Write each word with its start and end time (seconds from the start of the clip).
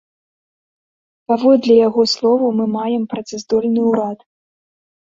Паводле 1.31 1.77
яго 1.87 2.01
словаў, 2.15 2.51
мы 2.61 2.65
маем 2.79 3.03
працаздольны 3.13 3.81
ўрад. 3.93 4.19